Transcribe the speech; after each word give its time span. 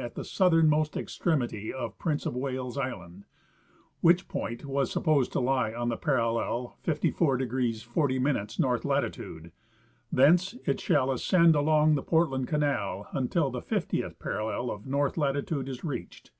at 0.00 0.14
the 0.14 0.24
southernmost 0.24 0.96
extremity 0.96 1.72
of 1.74 1.98
Prince 1.98 2.24
of 2.24 2.36
Wales 2.36 2.78
island, 2.78 3.24
which 4.00 4.28
point 4.28 4.64
was 4.64 4.92
supposed 4.92 5.32
to 5.32 5.40
lie 5.40 5.74
on 5.74 5.88
the 5.88 5.96
parallel 5.96 6.78
54° 6.84 7.82
40' 7.82 8.18
north 8.60 8.84
latitude; 8.84 9.50
thence," 10.12 10.54
It 10.68 10.78
shall 10.78 11.10
ascend 11.10 11.56
along 11.56 11.96
the 11.96 12.02
Portland 12.04 12.46
canal 12.46 13.08
until 13.10 13.50
the 13.50 13.60
50th 13.60 14.20
parallel 14.20 14.70
of 14.70 14.86
north 14.86 15.16
latitude 15.16 15.68
is 15.68 15.82
reached." 15.82 16.30